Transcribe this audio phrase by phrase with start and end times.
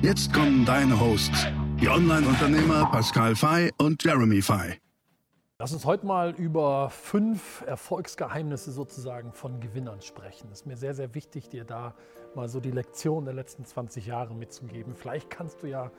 [0.00, 1.48] Jetzt kommen deine Hosts,
[1.80, 4.78] die Online-Unternehmer Pascal Fay und Jeremy Fay.
[5.58, 10.50] Lass uns heute mal über fünf Erfolgsgeheimnisse sozusagen von Gewinnern sprechen.
[10.52, 11.96] Es ist mir sehr, sehr wichtig, dir da
[12.36, 14.94] mal so die Lektion der letzten 20 Jahre mitzugeben.
[14.94, 15.90] Vielleicht kannst du ja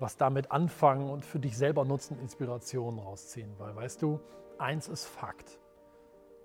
[0.00, 3.52] was damit anfangen und für dich selber nutzen, Inspirationen rausziehen.
[3.58, 4.18] Weil weißt du,
[4.58, 5.60] eins ist Fakt.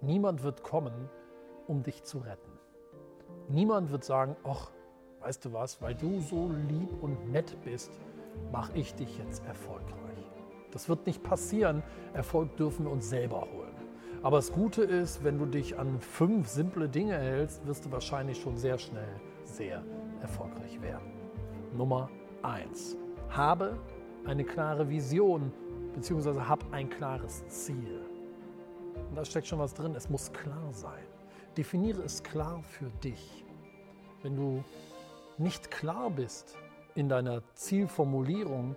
[0.01, 1.09] Niemand wird kommen,
[1.65, 2.51] um dich zu retten.
[3.49, 4.69] Niemand wird sagen, ach,
[5.21, 7.91] weißt du was, weil du so lieb und nett bist,
[8.51, 10.01] mache ich dich jetzt erfolgreich.
[10.71, 11.83] Das wird nicht passieren.
[12.13, 13.71] Erfolg dürfen wir uns selber holen.
[14.23, 18.39] Aber das Gute ist, wenn du dich an fünf simple Dinge hältst, wirst du wahrscheinlich
[18.39, 19.83] schon sehr schnell sehr
[20.21, 21.11] erfolgreich werden.
[21.75, 22.09] Nummer
[22.43, 22.95] eins:
[23.29, 23.77] Habe
[24.25, 25.51] eine klare Vision
[25.95, 26.39] bzw.
[26.41, 28.05] hab ein klares Ziel.
[29.09, 29.95] Und da steckt schon was drin.
[29.95, 31.03] Es muss klar sein.
[31.57, 33.43] Definiere es klar für dich.
[34.21, 34.63] Wenn du
[35.41, 36.57] nicht klar bist
[36.95, 38.75] in deiner Zielformulierung,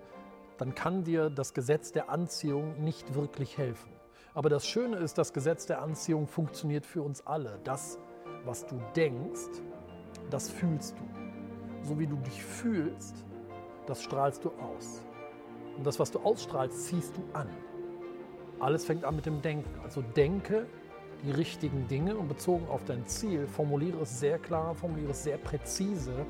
[0.57, 3.91] dann kann dir das Gesetz der Anziehung nicht wirklich helfen.
[4.33, 7.59] Aber das Schöne ist, das Gesetz der Anziehung funktioniert für uns alle.
[7.63, 7.97] Das,
[8.43, 9.61] was du denkst,
[10.29, 11.03] das fühlst du.
[11.87, 13.23] So wie du dich fühlst,
[13.85, 15.01] das strahlst du aus.
[15.77, 17.49] Und das, was du ausstrahlst, ziehst du an.
[18.59, 19.79] Alles fängt an mit dem Denken.
[19.83, 20.65] Also denke
[21.23, 25.37] die richtigen Dinge und bezogen auf dein Ziel, formuliere es sehr klar, formuliere es sehr
[25.37, 26.25] präzise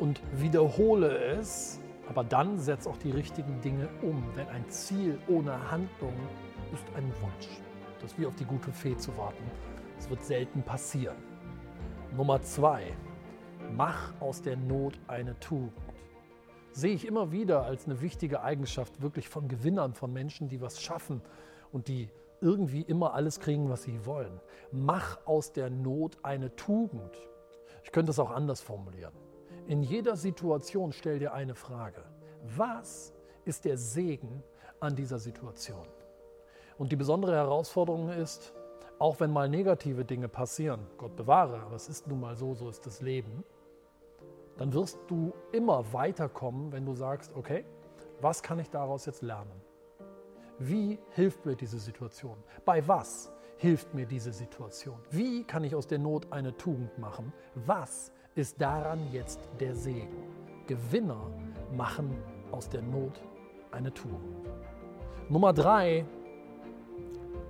[0.00, 4.24] und wiederhole es, aber dann setz auch die richtigen Dinge um.
[4.36, 6.14] Denn ein Ziel ohne Handlung
[6.72, 7.48] ist ein Wunsch.
[8.00, 9.44] Das ist wie auf die gute Fee zu warten.
[9.96, 11.16] Das wird selten passieren.
[12.16, 12.96] Nummer zwei.
[13.76, 15.72] Mach aus der Not eine Tugend.
[16.72, 20.80] Sehe ich immer wieder als eine wichtige Eigenschaft wirklich von Gewinnern, von Menschen, die was
[20.82, 21.20] schaffen
[21.72, 22.08] und die
[22.40, 24.40] irgendwie immer alles kriegen, was sie wollen.
[24.72, 27.16] Mach aus der Not eine Tugend.
[27.84, 29.12] Ich könnte es auch anders formulieren.
[29.70, 32.02] In jeder Situation stell dir eine Frage.
[32.56, 33.14] Was
[33.44, 34.42] ist der Segen
[34.80, 35.86] an dieser Situation?
[36.76, 38.52] Und die besondere Herausforderung ist,
[38.98, 42.68] auch wenn mal negative Dinge passieren, Gott bewahre, aber es ist nun mal so, so
[42.68, 43.44] ist das Leben,
[44.56, 47.64] dann wirst du immer weiterkommen, wenn du sagst, okay,
[48.20, 49.52] was kann ich daraus jetzt lernen?
[50.58, 52.38] Wie hilft mir diese Situation?
[52.64, 54.98] Bei was hilft mir diese Situation?
[55.10, 57.30] Wie kann ich aus der Not eine Tugend machen?
[57.54, 60.24] Was ist daran jetzt der Segen.
[60.66, 61.30] Gewinner
[61.76, 62.16] machen
[62.52, 63.20] aus der Not
[63.70, 64.48] eine Tugend.
[65.28, 66.06] Nummer drei,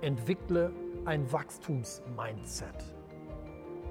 [0.01, 0.71] entwickle
[1.05, 2.75] ein Wachstumsmindset.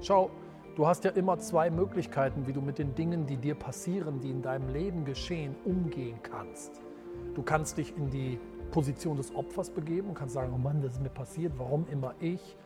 [0.03, 0.31] Schau,
[0.77, 4.31] du hast ja immer zwei Möglichkeiten, wie du mit den Dingen, die dir passieren, die
[4.31, 6.83] in deinem Leben geschehen, umgehen kannst.
[7.35, 8.39] Du kannst dich in die
[8.71, 12.15] Position des Opfers begeben und kannst sagen, oh Mann, das ist mir passiert, warum immer
[12.21, 12.57] ich?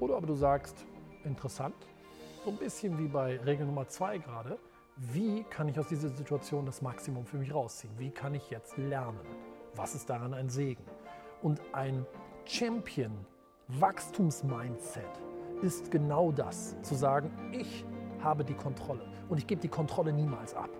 [0.00, 0.84] Oder aber du sagst,
[1.24, 1.76] interessant,
[2.44, 4.58] so ein bisschen wie bei Regel Nummer zwei gerade.
[4.96, 7.92] Wie kann ich aus dieser Situation das Maximum für mich rausziehen?
[7.98, 9.20] Wie kann ich jetzt lernen?
[9.74, 10.82] Was ist daran ein Segen?
[11.40, 12.04] Und ein
[12.44, 15.04] Champion-Wachstumsmindset
[15.62, 17.86] ist genau das, zu sagen, ich
[18.20, 20.70] habe die Kontrolle und ich gebe die Kontrolle niemals ab.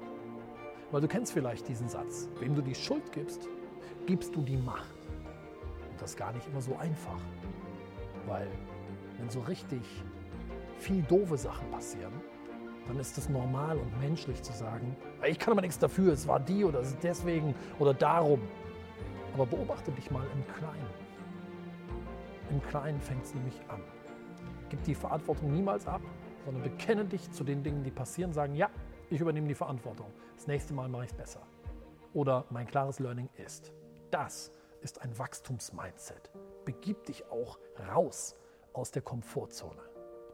[0.91, 3.49] Weil du kennst vielleicht diesen Satz, wem du die Schuld gibst,
[4.07, 4.95] gibst du die Macht.
[5.91, 7.19] Und das ist gar nicht immer so einfach,
[8.27, 8.49] weil
[9.19, 9.83] wenn so richtig
[10.79, 12.13] viel doofe Sachen passieren,
[12.89, 16.41] dann ist es normal und menschlich zu sagen, ich kann aber nichts dafür, es war
[16.41, 18.41] die oder es ist deswegen oder darum.
[19.35, 21.03] Aber beobachte dich mal im Kleinen.
[22.51, 23.81] Im Kleinen fängt es nämlich an.
[24.69, 26.03] Gib die Verantwortung niemals ab,
[26.45, 28.69] sondern bekenne dich zu den Dingen, die passieren, sagen, ja,
[29.11, 30.07] ich übernehme die Verantwortung.
[30.37, 31.41] Das nächste Mal mache ich es besser.
[32.15, 33.73] Oder mein klares Learning ist,
[34.11, 36.31] das ist ein Wachstumsmindset.
[36.65, 38.37] Begib dich auch raus
[38.73, 39.81] aus der Komfortzone.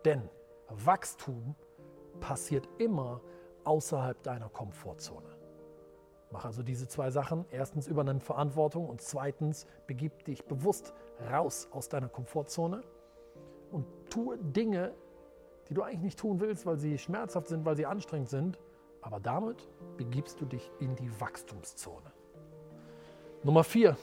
[0.04, 0.28] Denn
[0.68, 1.54] Wachstum
[2.20, 3.20] passiert immer
[3.64, 5.28] außerhalb deiner Komfortzone.
[6.30, 7.46] Mach also diese zwei Sachen.
[7.50, 10.92] Erstens übernimm Verantwortung und zweitens begib dich bewusst
[11.30, 12.82] raus aus deiner Komfortzone
[13.70, 14.94] und tue Dinge,
[15.68, 18.58] die du eigentlich nicht tun willst, weil sie schmerzhaft sind, weil sie anstrengend sind.
[19.00, 22.12] Aber damit begibst du dich in die Wachstumszone.
[23.42, 23.96] Nummer vier.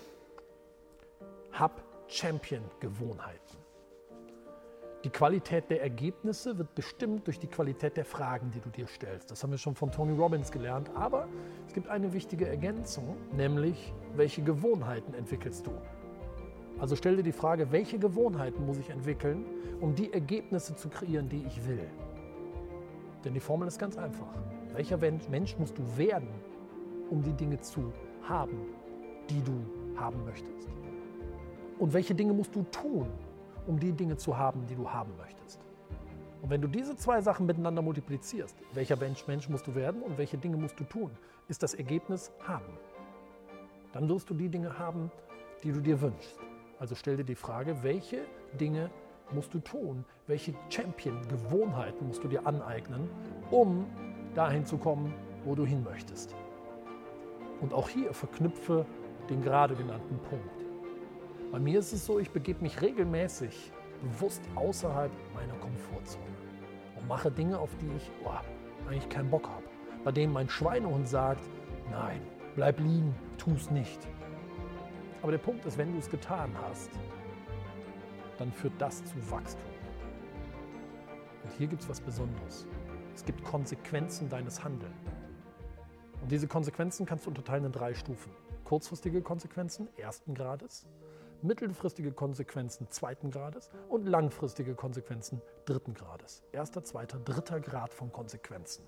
[1.52, 3.58] Hab Champion-Gewohnheiten.
[5.04, 9.30] Die Qualität der Ergebnisse wird bestimmt durch die Qualität der Fragen, die du dir stellst.
[9.30, 10.90] Das haben wir schon von Tony Robbins gelernt.
[10.96, 11.28] Aber
[11.68, 15.72] es gibt eine wichtige Ergänzung, nämlich welche Gewohnheiten entwickelst du?
[16.80, 19.46] Also stell dir die Frage, welche Gewohnheiten muss ich entwickeln,
[19.80, 21.88] um die Ergebnisse zu kreieren, die ich will?
[23.24, 24.34] Denn die Formel ist ganz einfach.
[24.76, 26.28] Welcher Mensch musst du werden,
[27.10, 27.94] um die Dinge zu
[28.28, 28.58] haben,
[29.30, 29.54] die du
[29.98, 30.68] haben möchtest?
[31.80, 33.08] Und welche Dinge musst du tun,
[33.68, 35.62] um die Dinge zu haben, die du haben möchtest.
[36.42, 40.18] Und wenn du diese zwei Sachen miteinander multiplizierst, welcher Mensch, Mensch musst du werden und
[40.18, 41.12] welche Dinge musst du tun,
[41.48, 42.78] ist das Ergebnis haben.
[43.94, 45.10] Dann wirst du die Dinge haben,
[45.64, 46.38] die du dir wünschst.
[46.80, 48.26] Also stell dir die Frage, welche
[48.60, 48.90] Dinge
[49.32, 53.10] musst du tun, welche Champion-Gewohnheiten musst du dir aneignen,
[53.50, 53.86] um
[54.36, 56.36] dahin zu kommen, wo du hin möchtest.
[57.62, 58.86] Und auch hier verknüpfe
[59.30, 60.66] den gerade genannten Punkt.
[61.52, 63.72] Bei mir ist es so, ich begebe mich regelmäßig
[64.02, 66.26] bewusst außerhalb meiner Komfortzone
[66.98, 68.32] und mache Dinge, auf die ich oh,
[68.88, 69.64] eigentlich keinen Bock habe.
[70.04, 71.42] Bei denen mein Schweinehund sagt,
[71.90, 72.22] nein,
[72.56, 74.08] bleib liegen, tu es nicht.
[75.22, 76.92] Aber der Punkt ist, wenn du es getan hast,
[78.38, 79.70] dann führt das zu Wachstum.
[81.44, 82.68] Und hier gibt es was Besonderes.
[83.16, 84.94] Es gibt Konsequenzen deines Handelns.
[86.22, 88.32] Und diese Konsequenzen kannst du unterteilen in drei Stufen.
[88.66, 90.86] Kurzfristige Konsequenzen ersten Grades,
[91.42, 96.44] mittelfristige Konsequenzen zweiten Grades und langfristige Konsequenzen dritten Grades.
[96.52, 98.86] Erster, zweiter, dritter Grad von Konsequenzen.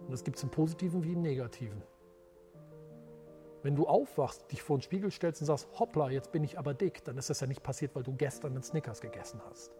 [0.00, 1.82] Und das gibt es im Positiven wie im Negativen.
[3.62, 6.72] Wenn du aufwachst, dich vor den Spiegel stellst und sagst, hoppla, jetzt bin ich aber
[6.72, 9.72] dick, dann ist das ja nicht passiert, weil du gestern einen Snickers gegessen hast.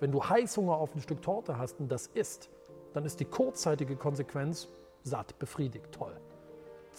[0.00, 2.50] Wenn du Heißhunger auf ein Stück Torte hast und das isst,
[2.94, 4.68] dann ist die kurzzeitige Konsequenz
[5.02, 6.16] satt, befriedigt, toll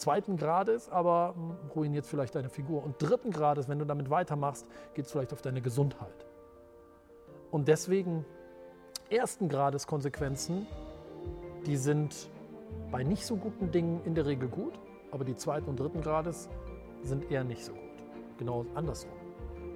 [0.00, 2.82] zweiten Grades, aber hm, ruiniert vielleicht deine Figur.
[2.82, 6.26] Und dritten Grades, wenn du damit weitermachst, geht es vielleicht auf deine Gesundheit.
[7.50, 8.24] Und deswegen
[9.10, 10.66] ersten Grades Konsequenzen,
[11.66, 12.28] die sind
[12.90, 14.78] bei nicht so guten Dingen in der Regel gut,
[15.10, 16.48] aber die zweiten und dritten Grades
[17.02, 17.80] sind eher nicht so gut.
[18.38, 19.19] Genau andersrum.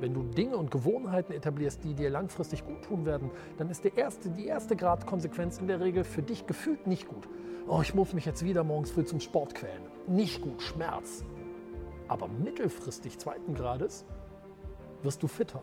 [0.00, 3.96] Wenn du Dinge und Gewohnheiten etablierst, die dir langfristig gut tun werden, dann ist der
[3.96, 7.28] erste, die erste Grad Konsequenz in der Regel für dich gefühlt nicht gut.
[7.66, 9.82] Oh, ich muss mich jetzt wieder morgens früh zum Sport quälen.
[10.06, 11.24] Nicht gut, Schmerz.
[12.08, 14.04] Aber mittelfristig zweiten Grades
[15.02, 15.62] wirst du fitter.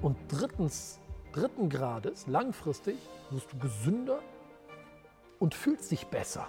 [0.00, 1.00] Und drittens,
[1.32, 2.96] dritten Grades, langfristig,
[3.30, 4.20] wirst du gesünder
[5.38, 6.46] und fühlst dich besser.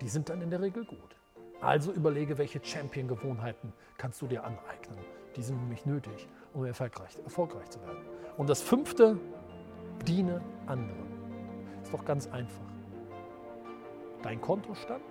[0.00, 1.16] Die sind dann in der Regel gut.
[1.60, 4.98] Also überlege, welche Champion-Gewohnheiten kannst du dir aneignen.
[5.36, 8.02] Die sind nämlich nötig, um erfolgreich, erfolgreich zu werden.
[8.36, 9.18] Und das fünfte,
[10.06, 11.08] diene anderen.
[11.82, 12.70] Ist doch ganz einfach.
[14.22, 15.02] Dein Kontostand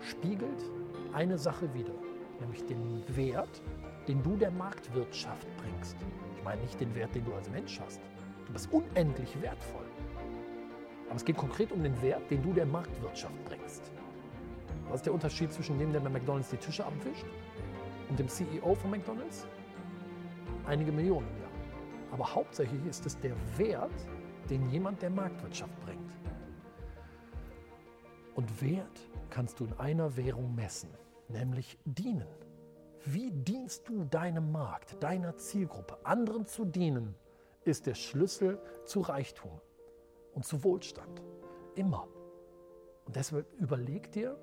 [0.00, 0.70] spiegelt
[1.12, 1.94] eine Sache wider,
[2.40, 3.62] nämlich den Wert,
[4.08, 5.96] den du der Marktwirtschaft bringst.
[6.36, 8.00] Ich meine nicht den Wert, den du als Mensch hast.
[8.46, 9.86] Du bist unendlich wertvoll.
[11.06, 13.90] Aber es geht konkret um den Wert, den du der Marktwirtschaft bringst.
[14.88, 17.26] Was ist der Unterschied zwischen dem, der bei McDonald's die Tische abwischt
[18.08, 19.46] und dem CEO von McDonald's?
[20.66, 21.50] Einige Millionen im Jahr.
[22.12, 23.90] Aber hauptsächlich ist es der Wert,
[24.48, 26.12] den jemand der Marktwirtschaft bringt.
[28.34, 30.90] Und Wert kannst du in einer Währung messen,
[31.28, 32.28] nämlich dienen.
[33.04, 35.98] Wie dienst du deinem Markt, deiner Zielgruppe?
[36.04, 37.14] Anderen zu dienen
[37.64, 39.60] ist der Schlüssel zu Reichtum
[40.34, 41.22] und zu Wohlstand.
[41.74, 42.08] Immer.
[43.06, 44.36] Und deshalb überleg dir,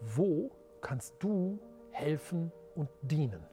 [0.00, 0.50] wo
[0.80, 1.58] kannst du
[1.90, 3.44] helfen und dienen.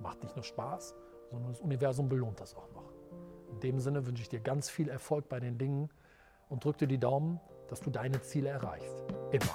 [0.00, 0.94] Macht nicht nur Spaß,
[1.30, 2.92] sondern das Universum belohnt das auch noch.
[3.50, 5.90] In dem Sinne wünsche ich dir ganz viel Erfolg bei den Dingen
[6.48, 9.04] und drück dir die Daumen, dass du deine Ziele erreichst.
[9.30, 9.54] Immer.